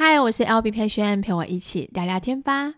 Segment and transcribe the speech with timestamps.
[0.00, 2.74] 嗨，我是 LB 佩萱，陪我一起聊聊天吧。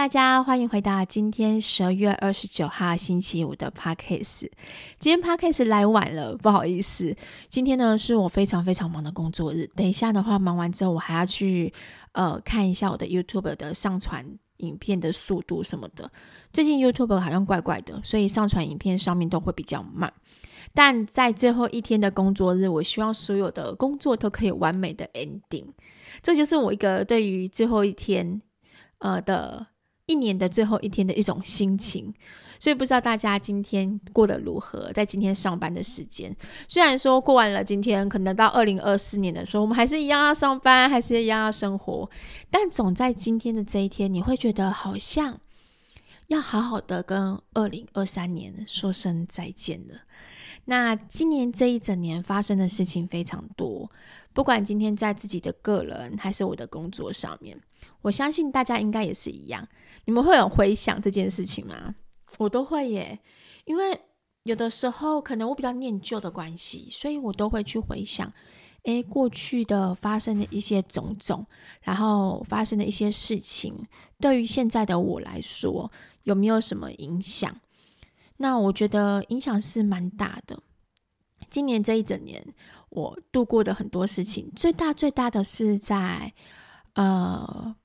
[0.00, 4.48] 大家欢迎回到今天十二月二十九号星期五的 Podcast。
[4.98, 7.14] 今天 Podcast 来晚了，不好意思。
[7.50, 9.66] 今天呢是我非常非常忙的工作日。
[9.76, 11.70] 等一下的话，忙完之后我还要去
[12.12, 14.24] 呃看一下我的 YouTube 的上传
[14.56, 16.10] 影片的速度什么的。
[16.50, 20.10] 最近 YouTube 好像怪怪的，所以上传影片上面都会比较慢。
[20.72, 25.66] 但在最后一天的工作日，我希望所有的工作都可以完美的 ending。
[26.22, 28.40] 这就是我一个对于最后一天。
[29.02, 29.66] 呃的
[30.10, 32.12] 一年的最后一天的一种心情，
[32.58, 34.92] 所以不知道大家今天过得如何？
[34.92, 42.10] 在今天上班的时间，虽然说过完了今天，可能到二零二四年的时候，我们还是一样要上班，还是一样要生活，
[42.50, 45.38] 但总在今天的这一天，你会觉得好像
[46.26, 49.94] 要好好的跟二零二三年说声再见了。
[50.64, 53.88] 那今年这一整年发生的事情非常多，
[54.32, 57.56] 不管今天在自己的个人还是我的工作上面。
[58.02, 59.68] 我相信大家应该也是一样，
[60.04, 61.94] 你们会有回想这件事情吗？
[62.38, 63.20] 我都会耶，
[63.64, 64.00] 因为
[64.44, 68.32] 有的时候可能我比较念旧的关系，所以我都会去回想，
[68.84, 71.46] 诶，过去的发生的一些种种，
[71.82, 73.86] 然后发生的一些事情，
[74.18, 77.60] 对于现在的我来说有没有什么影响？
[78.38, 80.62] 那我觉得影响是蛮大的。
[81.50, 82.54] 今年这一整年，
[82.88, 86.32] 我度过的很多事情，最大最大的是在
[86.94, 87.76] 呃。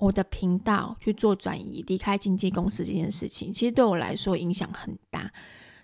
[0.00, 5.32] 我的频道去做转移，离开经纪公司这件事情，其实对我来说影响很大。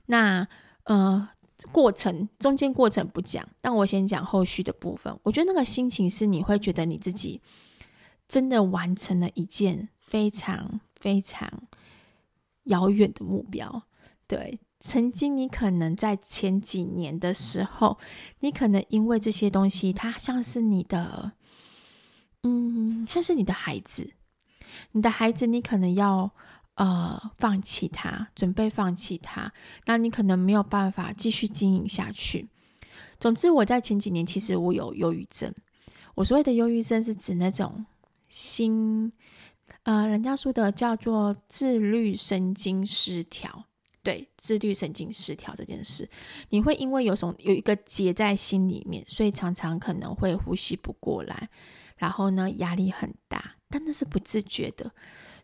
[0.07, 0.47] 那
[0.83, 1.29] 呃，
[1.71, 5.17] 过程中间过程不讲，但我先讲后续的部分。
[5.23, 7.41] 我觉得那个心情是你会觉得你自己
[8.27, 11.49] 真的完成了一件非常非常
[12.65, 13.85] 遥远的目标。
[14.27, 17.97] 对，曾经你可能在前几年的时候，
[18.41, 21.35] 你可能因为这些东西，它像是你的。
[22.43, 24.13] 嗯，像是你的孩子，
[24.93, 26.31] 你的孩子，你可能要
[26.75, 29.53] 呃放弃他，准备放弃他，
[29.87, 32.49] 那你可能没有办法继续经营下去。
[33.19, 35.55] 总之，我在前几年其实我有忧郁症。
[36.15, 37.85] 我所谓的忧郁症是指那种
[38.29, 39.13] 心，
[39.83, 43.65] 呃，人家说的叫做自律神经失调。
[44.03, 46.09] 对，自律神经失调这件事，
[46.49, 51.51] 你会因为有种有一个结在心里面，所以常常可能会呼吸不过来。
[52.01, 54.91] 然后呢，压力很大，但那是不自觉的，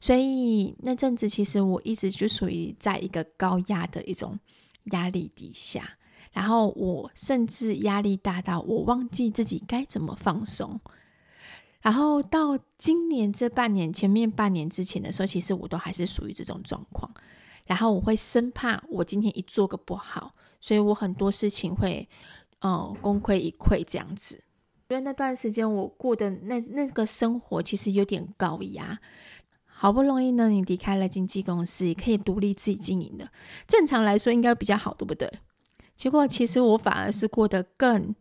[0.00, 4.40] 所以那阵子其实我一直就属于在一个高压的一种
[4.84, 5.98] 压力底下，
[6.32, 10.80] 然后我甚至压力大到我忘记自己该怎么放松。
[11.82, 17.12] 然后到今年这半年，前面半年之前的时候，其实我都还是属于这种状况。
[17.66, 22.08] 然后我会生怕我今天一做个不好，所以我很多事情会，
[22.60, 24.42] 呃，功亏一篑这样子。
[24.88, 28.98] 因为那段时间我过的那那个生活其实有点高压，
[29.64, 33.28] 好不容易呢，你离开了经纪公司，可以独立自己经营的，
[33.66, 35.30] 正常来说应该比较好，对不对？
[35.96, 38.14] 结果其实我反而是过得更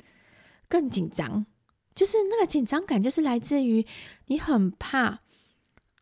[0.68, 1.46] 更紧张，
[1.94, 3.86] 就是那个紧张感，就是来自于
[4.26, 5.20] 你很怕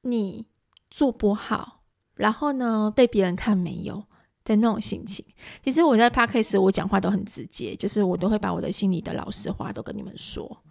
[0.04, 0.46] 你
[0.90, 1.82] 做不好，
[2.16, 4.06] 然后呢被别人看没有。
[4.44, 5.26] 的那种心情，
[5.64, 10.62] 其实我在 Podcast 我讲话都很直接，就是我都会把我的心里的老实话都跟你们说，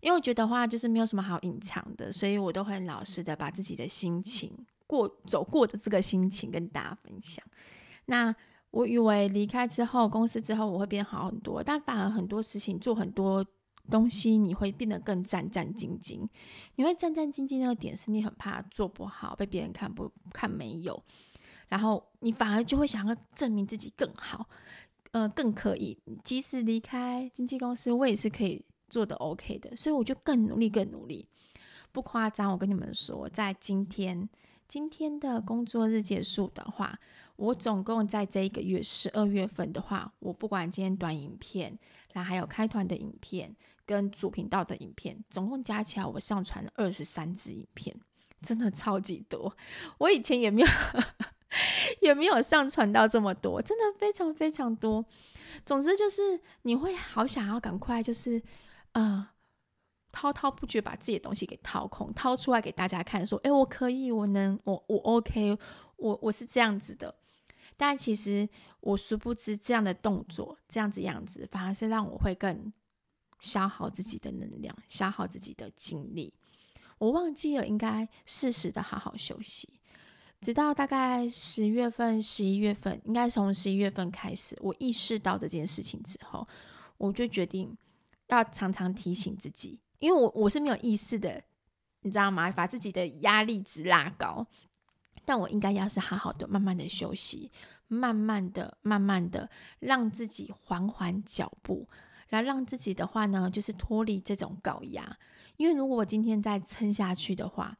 [0.00, 4.52] 因为我觉得话就是没有什么好隐藏的，所以我都很老实的把自己的心情
[4.86, 7.44] 过走过的这个心情跟大家分享。
[8.06, 8.34] 那
[8.72, 13.46] 我以为离开之后公司之后我会变好很多，但反而很多事情做很多
[13.90, 16.26] 东西你会变得更战战兢兢，
[16.74, 21.00] 你会战战兢兢那个点是你很怕做不好被别人看不看没有。
[21.72, 24.46] 然后你反而就会想要证明自己更好，
[25.12, 25.98] 呃，更可以。
[26.22, 29.74] 即使离开经纪公司，我也是可以做得 OK 的。
[29.74, 31.26] 所以我就更努力，更努力。
[31.90, 34.28] 不夸张，我跟你们说，在今天
[34.68, 36.98] 今天的工作日结束的话，
[37.36, 41.78] 我总共在这一个月十二月份的话，我不管今天短影片，
[42.12, 47.96] 然后还有开团的影片，跟主频道的影片，总共加起来我上传了二十三支影片，
[48.42, 49.56] 真的超级多。
[49.96, 50.68] 我以前也没有
[52.00, 55.04] 也没有上传到这么多，真的非常非常多。
[55.64, 58.42] 总之就是你会好想要赶快就是
[58.92, 59.28] 呃
[60.10, 65.58] 滔滔不绝把自己的东西给掏空，掏出来给大家看，说：“哎，我可以，我能，我我 OK，
[65.96, 67.14] 我我是这样子的。”
[67.76, 68.48] 但其实
[68.80, 72.72] 我殊不知这样的动作，这样子样子，反而是让我会更。
[73.40, 76.32] 消耗自己的能量，消耗自己的精力。
[76.98, 79.80] 我忘记了，应该适时的好好休息。
[80.42, 86.46] 直到大概十月份、十一月份，应该从十一月份开始，我意识到这件事情之后，
[86.98, 87.74] 我就决定
[88.26, 91.44] 要常常提醒自己，因为我我是没有意识的，
[92.00, 92.50] 你知道吗？
[92.50, 94.44] 把自己的压力值拉高，
[95.24, 97.52] 但我应该要是好好的、慢慢的休息，
[97.86, 99.48] 慢慢的、慢慢的
[99.78, 101.88] 让自己缓缓脚步。
[102.30, 105.18] 来让自己的话呢，就是脱离这种高压，
[105.58, 107.76] 因为如果我今天再撑下去的话，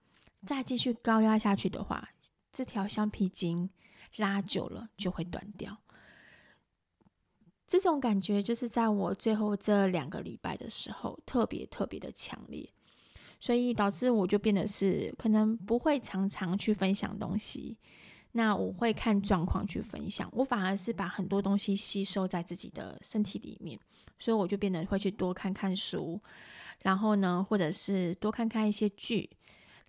[0.47, 2.07] 再继续高压下去的话，
[2.53, 3.71] 这条橡皮筋
[4.17, 5.79] 拉久了就会断掉。
[7.67, 12.71] 这种感觉就是在我最后这两个礼拜的时候，特别特别的强烈，
[13.41, 17.79] 所以导致我就变得是可能不会常常去分享东西。
[18.33, 23.79] 那我会看状况去分享，我反而是把很多东西吸收在自己的身体里面，
[24.19, 26.21] 所以我就变得会去多看看书，
[26.81, 29.29] 然后呢，或者是多看看一些剧，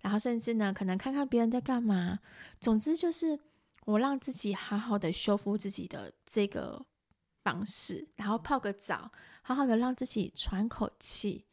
[0.04, 2.18] 然后甚至呢，可能看看别人在干嘛。
[2.60, 3.40] 总之就是
[3.86, 6.84] 我让自己好好的修复自己的这个
[7.42, 9.10] 方式，然后泡个澡，
[9.40, 11.46] 好好的让自己喘口气，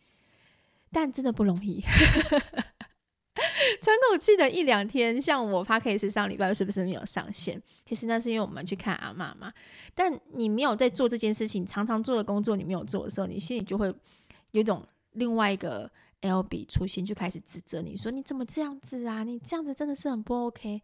[0.91, 1.81] 但真的不容易。
[3.81, 7.59] 喘口气的一两天，像我 Podcast 上礼拜是不是没有上线？
[7.85, 9.53] 其实那是因为我们去看阿妈嘛。
[9.95, 15.89] 但你没有在做这件事情，常常做的工作你没有做的时候，你心里就会有一种另外一个
[16.21, 19.23] L B 出现，就开始指责你说，你怎么这样子啊？
[19.23, 20.81] 你这样子真的是很不 OK。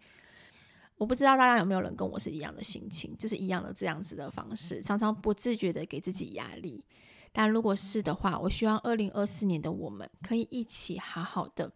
[0.98, 6.84] 我不知道大家有没有人跟我是一样的心情，就是一样的这样子的方式，常常不自觉的给自己压力。
[7.32, 11.72] 但如果是的话，我希望二零二四年的我们可以一起好好的。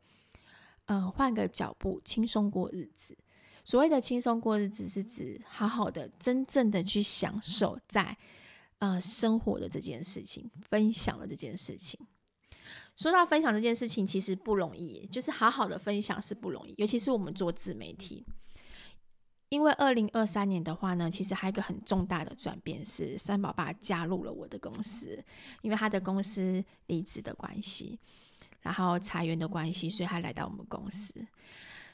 [0.85, 3.15] 呃，换个脚步，轻松过日子。
[3.63, 8.17] 所谓的轻松过日子，是指好好的、真正的去享受在
[8.79, 11.99] 呃生活的这件事情，分享的这件事情。
[13.01, 18.23] 说到分享这件事情，其实不容易，就是好好的分享是不容易，尤其是我们做自媒体。
[19.49, 25.19] 因为二零二三年的话呢，其实还有一个很重大的转变是，三宝爸加入了我的公司，
[25.63, 27.99] 因为他的公司离职的关系。
[28.59, 31.11] 然后裁员的关系，所以他来到我们公司。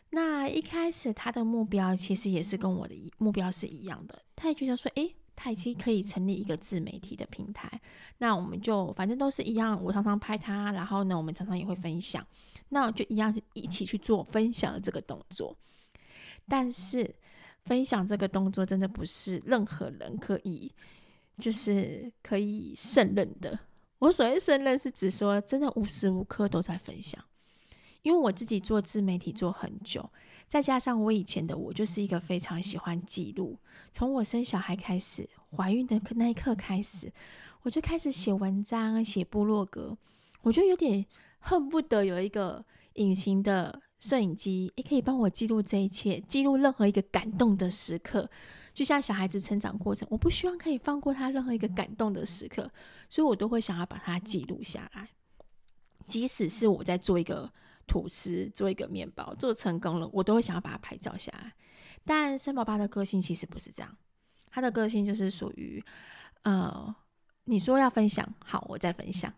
[0.09, 7.79] 那一开始他的目标其实也是跟我的目标是一样的，他也觉得说，诶，他已经可以成立一个自媒体的平台。
[8.17, 12.25] 那我们就反正都是一样，我常常拍他，然后呢，我们常常也会分享，
[12.69, 15.55] 那就一样一起去做分享的这个动作。
[16.49, 17.15] 但是
[17.61, 20.71] 分享这个动作真的不是任何人可以，
[21.37, 23.59] 就是可以胜任的。
[23.99, 27.23] 我所谓胜任是指说，真的无时无刻都在分享，
[28.01, 30.09] 因为我自己做自媒体做很久，
[30.47, 33.57] 再加上我以前的我就是一个非常喜欢记录，
[33.91, 37.11] 从我生小孩开始，怀孕的那一刻开始，
[37.63, 39.97] 我就开始写文章、写部落格，
[40.41, 41.05] 我就有点
[41.39, 48.29] 恨不得有一个隐形的摄影机，也可以帮我记录这一切，记录任何一个感动的时刻。
[48.73, 52.71] 就像小孩子成长过程，我不希望可以放过他任何一个感动的时刻，
[53.09, 55.09] 所以我都会想要把它记录下来。
[56.05, 57.51] 即使是我在做一个
[57.87, 61.53] 吐司、做一个面包做成功了，我都会想要把它拍照下来。
[62.05, 63.97] 但三宝爸的个性其实不是这样，
[64.49, 65.83] 他的个性就是属于，
[66.43, 66.95] 呃，
[67.45, 69.33] 你说要分享，好，我再分享。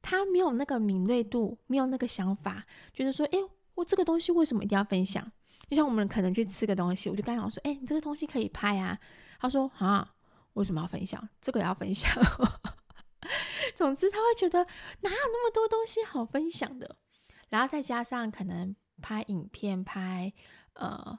[0.00, 3.38] 他没有那个敏锐度，没有那个想法，觉得说，诶，
[3.74, 5.32] 我这个东西为什么一定要分享？
[5.68, 8.98] 就像我们可能去吃个东西，我就刚想说，哎、你这个东西可以拍啊。
[9.40, 10.14] 他说啊，
[10.52, 11.26] 为什么要分享？
[11.40, 12.10] 这个也要分享。
[13.74, 14.64] 总之，他会觉得
[15.00, 16.96] 哪有那么多东西好分享的。
[17.54, 20.32] 然后再加上可能拍影片、拍
[20.72, 21.16] 呃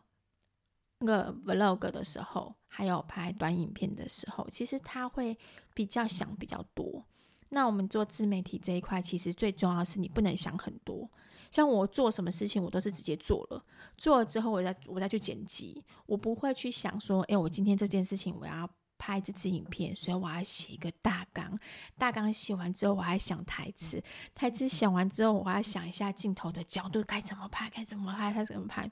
[1.00, 5.38] 那个 vlog 的时候，还有拍短影片的时候，其实他会
[5.74, 7.06] 比较想比较多。
[7.48, 11.10] 那我们做自媒体这一块，其实最重要的是你不能想很多。
[11.50, 13.64] 像我做什么事情，我都是直接做了，
[13.96, 18.70] 做了之后我再我再去剪辑，我不会去想说，哎，我今天这件事情我要
[19.06, 21.60] 拍这支影片，所以我要写一个大纲，
[21.96, 28.90] 大纲写完之后我还想台词，台词想完之后我还要想一下镜头的角度该怎么拍，该怎么拍，该怎么拍。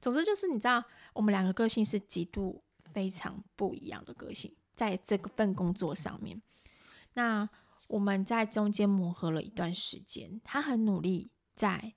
[0.00, 0.82] 总之就是你知道，
[1.12, 6.40] 我们两个个性是极度非常不一样的个性，在这个份工作上面，
[7.12, 7.50] 那。
[7.88, 11.94] 我们在中间磨合了一段时间，他很努力在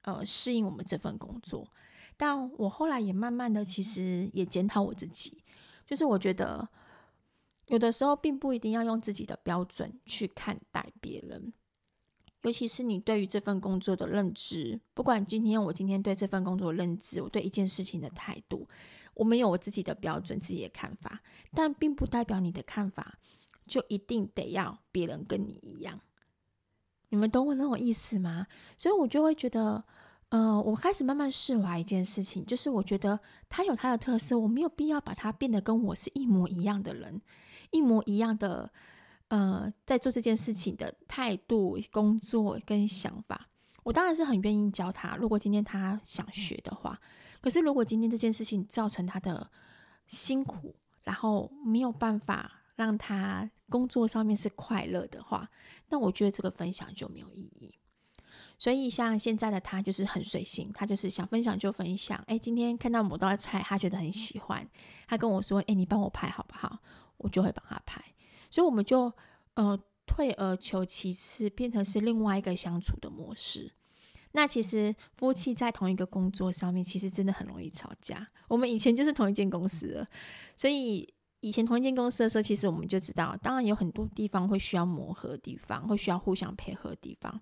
[0.00, 1.70] 呃适应我们这份工作，
[2.16, 5.44] 但我后来也慢慢的其实也检讨我自己，
[5.86, 6.68] 就是我觉得
[7.66, 11.52] 有的时候并不一定要用自己的标准去看待别人。
[12.42, 18.68] 尤其是你对于这份工作的认知，不管今天我今天对这份工作的认知，我对一件事情的态度，
[19.14, 23.18] 我们有我自己的标准、自己的看法，但并不代表你的看法
[23.66, 26.00] 就一定得要别人跟你一样。
[27.08, 28.46] 你们懂我那种意思吗？
[28.78, 29.84] 所以我就会觉得，
[30.36, 37.22] 呃，我开始慢慢释怀一件事情，就是我觉得他有他的特色，我没有必要把他变得跟我是一模一样的人，
[37.70, 38.70] 一模一样的。
[39.28, 43.48] 呃，在做这件事情的态度、工作跟想法，
[43.82, 45.16] 我当然是很愿意教他。
[45.16, 47.00] 如果今天他想学的话，
[47.40, 49.50] 可是如果今天这件事情造成他的
[50.06, 55.50] 辛苦，然后没有办法让他工作上面是快乐的话，
[55.88, 57.74] 那我觉得这个分享就没有意义。
[58.58, 62.22] 所以像现在的他就是很随性，他就是想分享就分享。
[62.26, 64.66] 哎，今天看到某道菜，他觉得很喜欢，
[65.06, 66.78] 他跟我说：“哎，你帮我拍好不好？”
[67.18, 68.02] 我就会帮他拍。
[68.50, 69.12] 所以我们就
[69.54, 73.72] 呃退而求其次，变成是另外一个相处的模式。
[74.32, 78.28] 那其实夫妻在同一个工作上面，其实真的很容易吵架。
[78.48, 80.08] 我们以前就是同一间公司了，
[80.56, 87.40] 所以以前同一间公司的时候，其实我们就知道，当然有很多地方会需要磨合的地方，会需要互相配合的地方。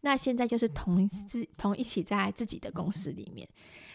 [0.00, 3.48] 那现在就是同自同一起在自己的公司里面，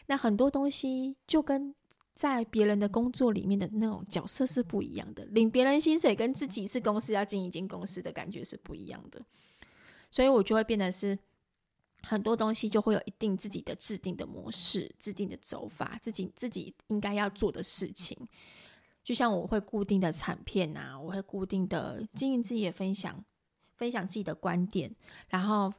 [0.08, 1.74] 那很多东西就跟。
[2.16, 9.20] 在别人的工作里面的那种角色是不一样的，领别人薪水跟自己是公司要经营一间公司的感觉是不一样的，
[10.12, 11.18] 所以我就会变得是
[12.04, 18.16] 很多东西就会有一定自己的制定的模式、制定的走法，自己自己应该要做的事情。
[19.04, 23.26] 就像我会固定的产片啊，我会固定的经营自己的分享，
[23.76, 24.96] 分享自己的观点，
[25.30, 25.74] 然后，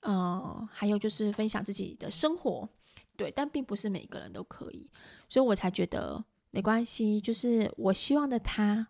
[0.00, 2.68] 呃，还有就是分享自己的生活。
[3.16, 4.88] 对，但并不是每个人都可以，
[5.28, 7.20] 所以我才觉得没关系。
[7.20, 8.88] 就是我希望的他，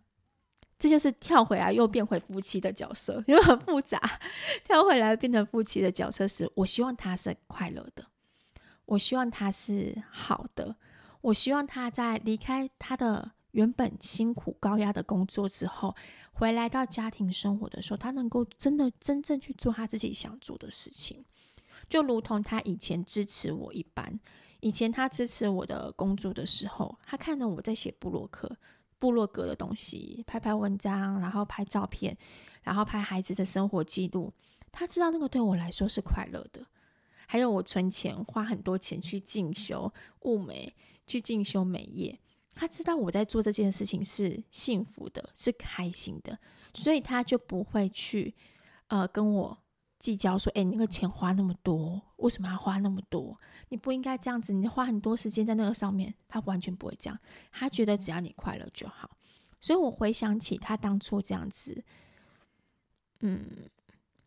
[0.79, 3.99] 这就是跳回来又变回夫妻的角色，因为很复杂。
[4.63, 8.05] 跳回来变成夫妻的角色是，我希望他是快乐的，
[8.85, 10.77] 我希望他是好的，
[11.19, 15.95] 我希望他在离开他的原本辛苦高压的工作之后，
[16.31, 21.23] 回来到家庭生活的时候，他能够真的真正去做他自己想做的事情。
[21.89, 24.19] 就如同他以前支持我一般，
[24.61, 28.55] 以前他支持我的工作的时候，他看到我在写布洛克、
[28.97, 32.17] 布洛格的东西，拍拍文章，然后拍照片，
[32.63, 34.31] 然后拍孩子的生活记录，
[34.71, 36.65] 他知道那个对我来说是快乐的。
[37.27, 39.91] 还有我存钱，花很多钱去进修
[40.21, 40.73] 物美，
[41.07, 42.19] 去进修美业，
[42.53, 46.37] 他知道我在做这件事情是幸福的，是开心的，
[46.73, 48.35] 所以他就不会去
[48.87, 49.57] 呃跟我。
[50.01, 53.39] 计较说：“哎，你那个钱花那么多，为什么要花那么多？
[53.69, 57.19] 你不应该这样子，你花很多时间在那个上面。”他完全不会这样，
[57.51, 59.11] 他觉得只要你快乐就好。
[59.59, 61.83] 所以我回想起他当初这样子，
[63.19, 63.69] 嗯，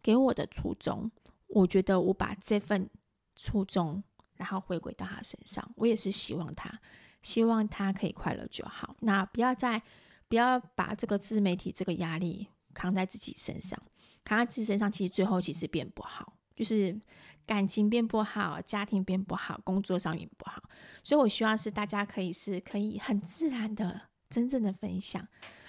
[0.00, 1.10] 给我的初衷，
[1.48, 2.88] 我觉得我把这份
[3.34, 4.00] 初衷，
[4.36, 6.80] 然后回归到他身上，我也是希望他，
[7.24, 8.94] 希望他可以快乐就好。
[9.00, 9.82] 那不要再，
[10.28, 13.76] 不要把这个自媒体这个压力扛在自己身上。
[14.22, 16.98] 扛在自己身上，其实最后其实变不好，就是
[17.44, 20.62] 感情变不好，家庭变不好，工作上也不好。
[21.02, 24.00] 所以我希望是大家可以是可以很自然的、
[24.30, 25.26] 真正的分享。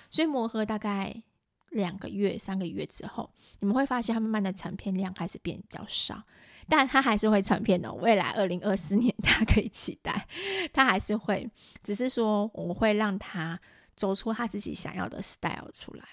[0.10, 1.22] 所以磨合大概
[1.72, 6.24] 两个月、三个月之后，你们会发现他慢慢的成片量开始变比较少，
[6.68, 7.94] 但他还是会成片的。
[7.94, 10.28] 未来二零二四年，大家可以期待，
[10.74, 11.50] 他还是会，
[11.84, 13.60] 只是说我会让他
[13.96, 16.06] 走出他自己想要的 style 出来。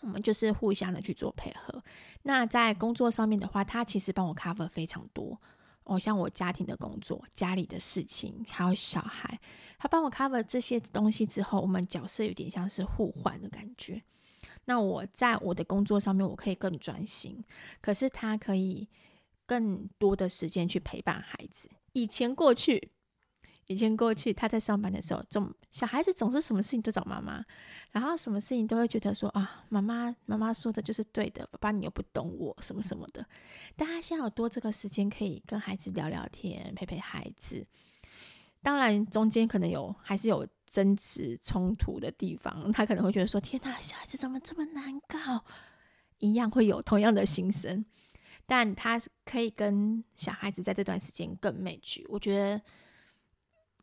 [0.00, 1.82] 我们就是互相的去做配合。
[2.22, 5.40] 那在工作上面的话，他其实帮我 cover 非常多。
[5.84, 9.40] 哦，像我家庭的工作、家里的事情，还有小孩，
[9.78, 14.02] 他帮我 cover 这些东西之后，我们角色有点像是互换的感觉。
[14.66, 17.42] 那我在我的工作上面，我可以更专心，
[17.80, 18.86] 可是他可以
[19.48, 21.68] 更多的时间去陪伴孩子。
[21.94, 22.92] 以前过去。
[23.70, 27.44] 以前过去，他在上班的时候，总小孩子总是什么事情都找妈妈，
[27.90, 33.26] 然后什么事情都会觉得说啊，妈妈妈妈说的就是对的，爸爸你又不懂我什么什么的。
[33.76, 37.66] 但他现在有多这个时间可以跟孩子聊聊天，陪陪孩子。
[38.62, 45.44] 当然中间可能有还是有争执冲突的地方，他可能会觉得说天哪，小孩子怎么这么难搞？
[46.20, 47.84] 一样会有同样的心声，
[48.48, 52.60] 但他可以跟小孩子在这段时间更 match，我觉得。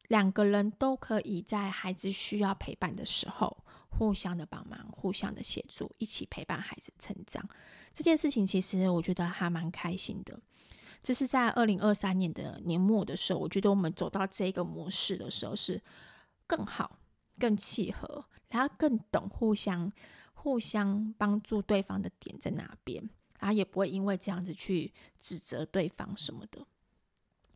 [0.10, 7.44] 两个人都可以在孩子需要陪伴的时候，互相的帮忙，互相的协助，一起陪伴孩子成长。
[7.92, 10.40] 这件事情其实我觉得还蛮开心的。
[11.02, 15.82] 这是在二零二三年的年末的时候，我觉得我们走到这个模式的时候是
[16.46, 17.00] 更好、
[17.40, 19.92] 更契合，然后更懂互相、
[20.36, 23.10] 互相帮助对方的点在哪边，
[23.46, 26.66] 他也不会因为这样子去指责对方什么的。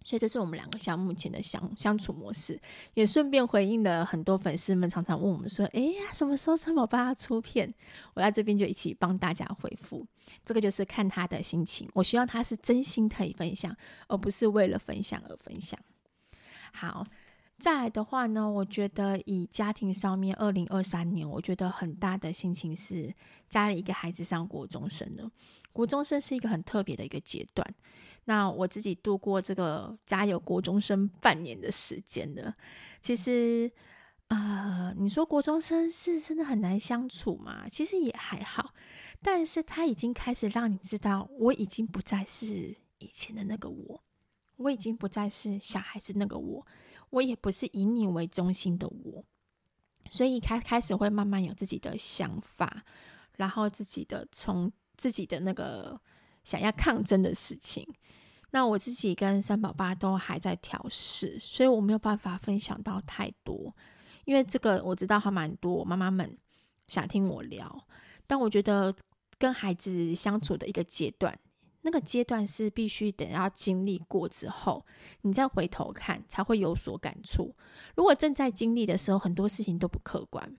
[0.05, 2.59] 所以这是我们两个像目前的相相处模式，
[2.93, 7.73] 也顺便回应了很多粉丝们常常问我们说：“哎呀，什么时候三宝爸出片？”
[8.13, 10.05] 我在这边就一起帮大家回复。
[10.45, 13.75] 这个就是看他的心情，我希望他是真心可以分享，
[14.07, 15.79] 而不是为了分享而分享。
[16.71, 17.05] 好。
[17.59, 23.13] 再来的话呢，我觉得以家庭上面，二零二三年，我觉得很大的心情是
[23.49, 25.29] 家里一个孩子上国中生了。
[25.73, 27.65] 国中生是一个很特别的一个阶段。
[28.25, 32.53] 那我自己度过这个家有国中生半年的时间的，
[33.01, 33.71] 其实，
[34.27, 37.67] 呃，你说国中生是真的很难相处吗？
[37.71, 38.73] 其实也还好，
[39.21, 44.03] 但是他已经开始让你知道，我已经不再是以前的那个我，
[44.57, 46.67] 我已经不再是小孩子那个我。
[47.11, 49.25] 我也不是以你为中心的我，
[50.11, 52.83] 所以开开始会慢慢有自己的想法，
[53.37, 55.99] 然后自己的从自己的那个
[56.43, 57.87] 想要抗争的事情。
[58.51, 63.75] 那我自己跟三宝爸都还在调试，所以我没有办法分享到太多，
[64.25, 66.37] 因为这个我知道还蛮多妈妈们
[66.87, 67.87] 想听我聊，
[68.27, 68.93] 但我觉得
[69.37, 71.39] 跟孩子相处的一个阶段。
[71.81, 74.85] 那个阶段是必须等要经历过之后，
[75.21, 77.55] 你再回头看才会有所感触。
[77.95, 80.57] 如果正在经历的时候，很多事情都不客观，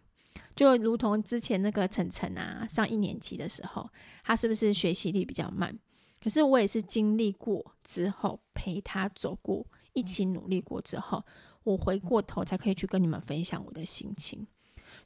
[0.55, 3.89] 就如同之前那个晨晨啊，上一年级的时候，
[4.25, 5.79] 他是不是学习力比较慢？
[6.23, 11.25] 可是我也是经历过之后，陪他走过，一起努力过之后，
[11.65, 14.47] 我回过头才可以去跟你们分享我的心情。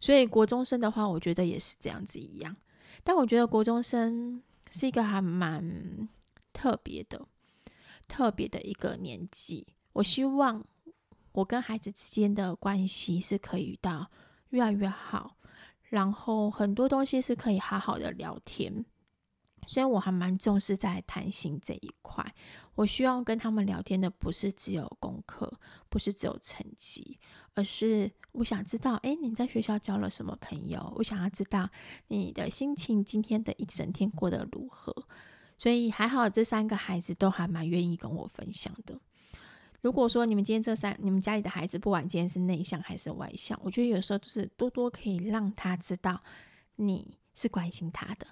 [0.00, 2.56] 所以国中生的话，我觉得也是这样子一样。
[3.02, 4.42] 但我觉得国中生。
[4.76, 6.08] 是一个还蛮
[6.52, 7.28] 特别的、
[8.08, 9.64] 特别的一个年纪。
[9.92, 10.66] 我希望
[11.30, 14.10] 我跟孩子之间的关系是可以遇到
[14.54, 15.36] 越来越好，
[15.82, 18.84] 然后很多东西是可以好好的聊天。
[19.66, 22.34] 所以我还蛮重视在谈心这一块。
[22.74, 25.50] 我希望跟他们聊天的不是只有功课，
[25.88, 27.18] 不是只有成绩，
[27.54, 30.92] 而是我想知道，诶，你在学校交了什么朋友？
[30.96, 31.68] 我想要知道
[32.08, 34.94] 你的心情今天的一整天过得如何。
[35.56, 39.00] 所以还好，这三个孩子都还蛮愿意跟我分享的。
[39.85, 46.23] 如果说你们今天这三，你们家里的孩子，不管今天是内向还是外向，我觉得有时候就是多多可以让他知道
[46.77, 48.27] 你是关心他的。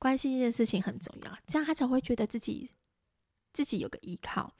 [0.00, 2.72] 关心这件事情很重要，这样他才会觉得自己
[3.52, 4.52] 自己有个依靠。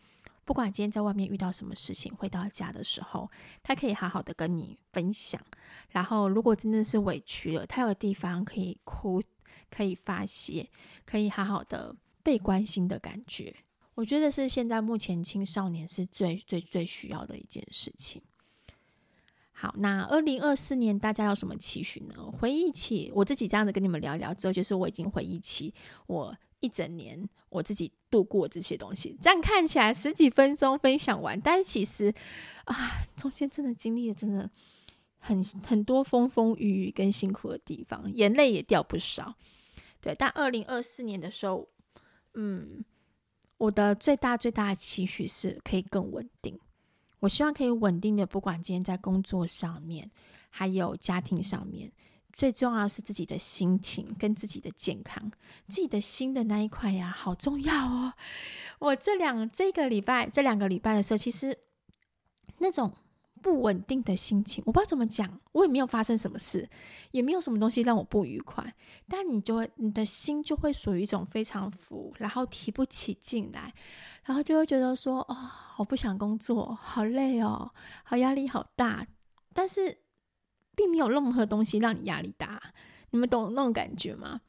[0.45, 3.29] 不管今天在外面遇到什么事情，回到家的时候，
[3.65, 5.45] 他可以好好的跟你分享。
[5.89, 9.21] 然后，如果真的是委屈了，他有个地方可以哭，
[9.69, 10.71] 可以发泄，
[11.05, 13.57] 可以好好的被关心的感觉。
[13.99, 18.23] 我觉得是现在目前青少年是最最最需要的一件事情。
[19.51, 22.15] 好，那二零二四年大家有什么期许呢？
[22.39, 25.75] 回忆起我自己这样子跟你们聊一聊之后，就是我已经回忆起
[26.07, 29.19] 我一整年我自己度过这些东西。
[29.21, 32.15] 这样看起来十几分钟分享完，但是其实
[32.67, 34.49] 啊，中间真的经历了真的
[35.19, 39.35] 很很多风风雨雨跟辛苦的地方，眼泪也掉不少。
[40.01, 41.69] 对，但二零二四年的时候，
[42.35, 42.85] 嗯，
[43.59, 46.59] 我的最大最大的期许是可以更稳定。
[47.21, 50.11] 我希望可以稳定的，不管今天在工作上面，
[50.49, 51.93] 还有家庭上面，
[52.33, 55.31] 最重要是自己的心情跟自己的健康，
[55.67, 58.15] 自己的心的那一块呀，好重要哦。
[58.79, 61.59] 我这两这个礼拜，这两个礼拜的时候，其实
[62.59, 62.93] 那种。
[63.39, 66.69] 不稳定的心情，我不知道怎么讲，我也没有发生什么事，
[67.13, 68.75] 也没有什么东西让我不愉快，
[69.09, 73.73] 但你就会，你的心就会属于一种非常浮，然后提不起劲来，
[74.25, 75.37] 然后就会觉得说，哦，
[75.79, 77.73] 我不想工作，好累哦，
[78.05, 79.07] 好压力好大，
[79.55, 79.99] 但是
[80.75, 82.61] 并没有任何东西让你压力大，
[83.11, 84.41] 你们懂那种感觉吗？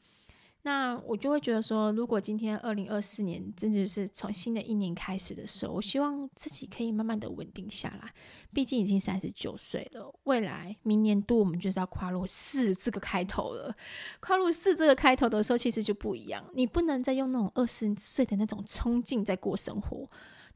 [0.70, 8.14] 那我就会觉得说，如果今天二零二四年真的是从新的一年开始的时候，我希望自己可以慢慢的稳定下来。
[8.54, 13.76] 毕竟已经三十九岁了，未来明年度我们就是要跨入四这个开头了。
[14.20, 16.46] 跨入四这个开头的时候，其实就不一样。
[16.54, 20.08] 你不能再用那种二十岁的那种冲劲在过生活，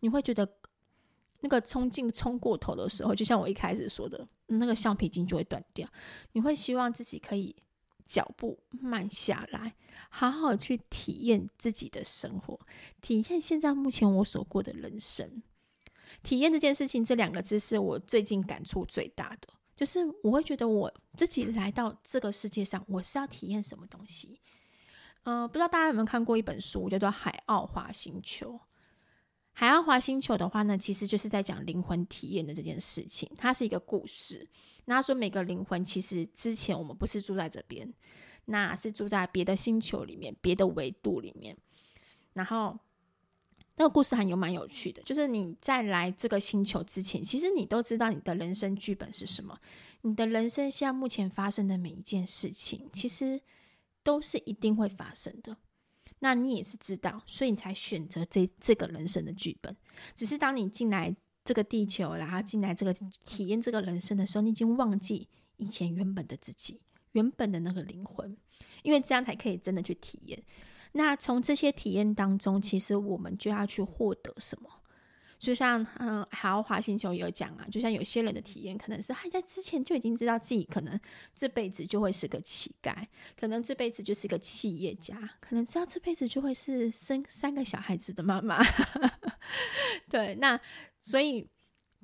[0.02, 0.48] 你会觉得
[1.40, 5.88] 那个冲劲冲过头的时候，就像我一开始说的，那个橡皮筋就会断掉。
[6.34, 7.56] 你会希望自己可以。
[8.06, 9.76] 脚步慢下来，
[10.10, 12.60] 好好去体验自己的生活，
[13.02, 15.42] 体验现在目前我所过的人生。
[16.22, 19.48] 体验这件事情，这两个字是我最近感触最大的。
[19.76, 24.40] 就是我会觉得我自己来到这个世界上，我是要体验什么东西？
[25.24, 28.52] 嗯、呃，不知道大家有没有看过一本书，叫做《海奥华星球》。
[29.54, 33.30] 海奥华星球的话呢，其实就是在讲灵魂体验的这件事情。
[33.38, 34.48] 它是一个故事。
[34.86, 37.94] 那说每个灵魂其实之前我们不是住在这边，
[38.46, 41.56] 那是住在别的星球里面、别的维度里面。
[42.34, 42.78] 然后
[43.78, 49.58] 那个故事还有蛮有趣的，就是你在来这个星球之前，其实你都知道你的人生剧本是什么。
[50.02, 53.40] 你的人生现在目前发生的每一件事情，其实
[54.04, 55.56] 都是一定会发生的。
[56.24, 59.76] 那你也是知道，所以你才选择这这个人生的剧本。
[60.16, 62.94] 只是当你进来这个地球，然后进来这个
[63.26, 66.80] 体验这个人生的时候，你已经忘记以前原本的自己，
[67.12, 68.38] 原本的那个灵魂，
[68.84, 70.42] 因为这样才可以真的去体验。
[70.94, 74.70] 那从这些体验当中，其实我们就要去获得什么？
[75.44, 80.98] 就像嗯，海奥华星球有讲啊，就像有些人的体验，可能是他在之前就已经知道自己可能
[81.36, 82.96] 这辈子就会是个乞丐，
[83.38, 88.64] 可能这辈子就是个企业家，可能知道这辈子就会是生三个小孩子的妈妈。
[90.10, 90.58] 对，那
[91.02, 91.46] 所以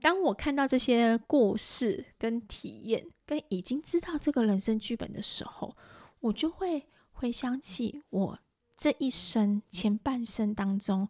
[0.01, 5.77] 当我看到这些故事跟体验，跟已经知道这个人生剧本的时候，
[6.19, 8.39] 我就会回想起我
[8.75, 11.07] 这一生前半生当中。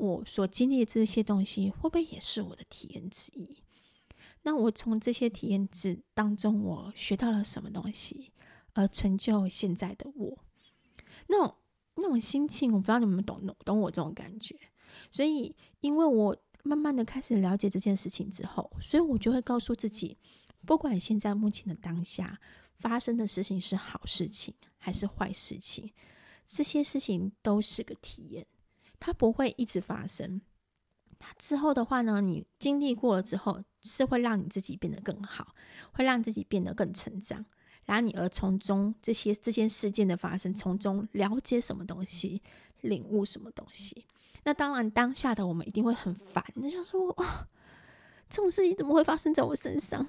[0.00, 3.62] 我所经历的这些东西，会不会也是我的体验之一？
[4.42, 8.32] 那我从这些体验之当中，我学到了什么东西，
[8.72, 10.38] 而成就现在的我？
[11.26, 11.54] 那种
[11.96, 14.58] 那种心情，我不知道你们懂懂懂我这种感觉。
[15.10, 20.16] 所以，因为我慢慢的开始了解这件事情之后，所以我就会告诉自己，
[20.64, 22.40] 不管现在目前的当下
[22.74, 25.92] 发生的事情是好事情还是坏事情，
[26.46, 28.46] 这些事情都是个体验。
[29.00, 30.42] 它不会一直发生，
[31.18, 35.54] 它之后的话呢，你经历过了之后，是会让你自己变得更好，
[35.92, 37.46] 会让自己变得更成长，
[37.86, 42.42] 然后你而从中这些这件事件的发生，从中了解什么东西，
[42.82, 44.06] 领悟什么东西。
[44.44, 47.24] 那当然，当下的我们一定会很烦，那就说哦，
[48.28, 50.06] 这种事情怎么会发生在我身上？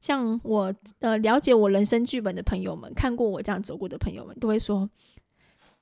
[0.00, 4.88] 像我呃了解我人生剧本的朋友们，看过我这样走过的朋友们，都会说，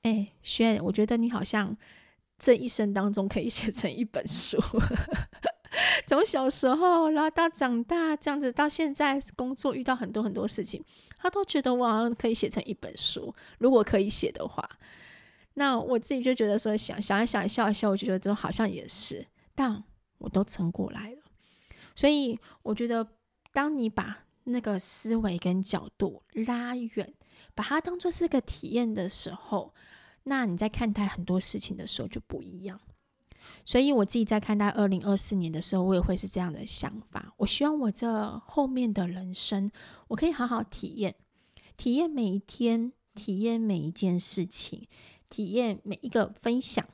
[0.01, 1.77] 哎，轩，我觉得你好像。
[2.37, 4.57] 这一生当中可以写成一本书，
[6.05, 10.83] 从小时候，然后到长大这样子，到现在工作遇到很多很多事情，
[11.17, 13.33] 他都觉得我好像可以写成一本书。
[13.57, 14.69] 如果可以写的话，
[15.55, 19.83] 那我自己就觉得说，想想一想，笑一笑，我就觉得这好像也是，但
[20.19, 21.17] 我都撑过来了。
[21.95, 23.07] 所以我觉得，
[23.51, 27.13] 当你把那个思维跟角度拉远，
[27.55, 29.73] 把它当做是个体验的时候。
[30.29, 32.79] 那你在看待很多事情的时候就不一样，
[33.65, 37.33] 所以我自己在看待二零二四年的时候，我也会是这样的想法。
[37.37, 39.71] 我希望我这后面的人生，
[40.09, 41.15] 我可以好好体验，
[41.77, 44.85] 体验每一天，体验每一件事情，
[45.29, 46.85] 体验每一个分享，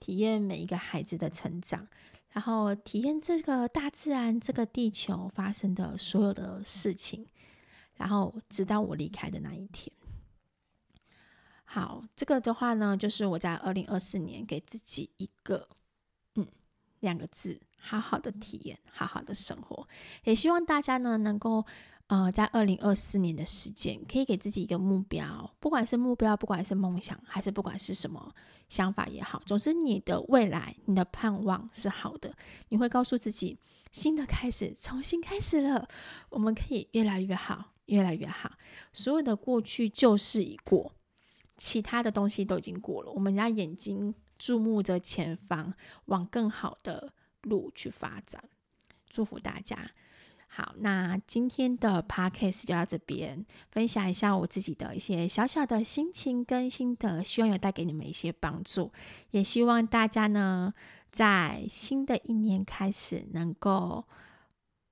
[0.00, 1.86] 体验每一个孩子的成长，
[2.30, 7.24] 然后体验这个大自然、这个地球发生的所有的事情，
[7.94, 9.92] 然后直到我离开的那一天。
[11.72, 15.68] 好，这个的话呢，就是我在二零二四年给自己一个，
[16.34, 16.44] 嗯，
[16.98, 19.86] 两个字，好好的体验，好好的生活。
[20.24, 21.64] 也希望大家呢，能够，
[22.08, 28.34] 呃，在二零二四年的时间，可以给自己一个目标，不管是目标，不管是梦想，还是不管是什么
[28.68, 32.34] 想法也好，总之你的未来，你的盼望是好的，
[32.70, 33.56] 你会告诉自己，
[33.92, 35.86] 新的开始，重新开始了，
[36.30, 38.54] 我们可以越来越好，越来越好。
[38.92, 40.96] 所有的过去旧事已过。
[41.60, 45.74] 其他的东西都已经过了，我们要眼睛注目着前方，
[46.06, 48.42] 往更好的路去发展。
[49.10, 49.90] 祝福大家。
[50.48, 58.90] 好，那今天的 podcast 就到这边，分享一下我自己的一些小小的心情跟心得，希望有带给你们一些帮助。
[59.30, 60.72] 也希望大家呢，
[61.12, 64.06] 在新的一年开始能够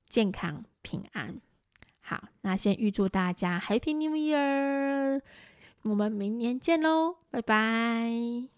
[0.08, 1.38] 健康平安。
[2.00, 5.22] 好，那先预祝大家 Happy New Year！
[5.82, 8.57] 我们明年见喽，拜拜。